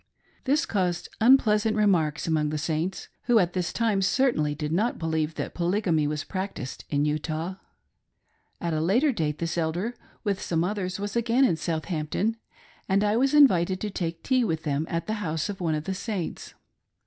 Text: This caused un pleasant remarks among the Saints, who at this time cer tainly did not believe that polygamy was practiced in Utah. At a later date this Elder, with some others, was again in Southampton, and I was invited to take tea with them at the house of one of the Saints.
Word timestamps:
This 0.45 0.65
caused 0.65 1.09
un 1.19 1.37
pleasant 1.37 1.77
remarks 1.77 2.25
among 2.25 2.49
the 2.49 2.57
Saints, 2.57 3.07
who 3.25 3.37
at 3.37 3.53
this 3.53 3.71
time 3.71 4.01
cer 4.01 4.31
tainly 4.33 4.57
did 4.57 4.71
not 4.71 4.97
believe 4.97 5.35
that 5.35 5.53
polygamy 5.53 6.07
was 6.07 6.23
practiced 6.23 6.85
in 6.89 7.05
Utah. 7.05 7.57
At 8.59 8.73
a 8.73 8.81
later 8.81 9.11
date 9.11 9.37
this 9.37 9.59
Elder, 9.59 9.93
with 10.23 10.41
some 10.41 10.63
others, 10.63 10.99
was 10.99 11.15
again 11.15 11.45
in 11.45 11.55
Southampton, 11.55 12.37
and 12.89 13.03
I 13.03 13.15
was 13.15 13.35
invited 13.35 13.79
to 13.81 13.91
take 13.91 14.23
tea 14.23 14.43
with 14.43 14.63
them 14.63 14.87
at 14.89 15.05
the 15.05 15.13
house 15.21 15.49
of 15.49 15.61
one 15.61 15.75
of 15.75 15.83
the 15.83 15.93
Saints. 15.93 16.55